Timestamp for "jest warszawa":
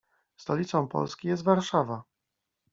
1.27-2.03